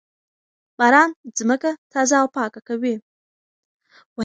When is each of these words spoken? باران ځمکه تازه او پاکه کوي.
باران 0.77 1.09
ځمکه 1.37 1.69
تازه 1.93 2.15
او 2.21 2.27
پاکه 2.35 2.61
کوي. 2.67 2.95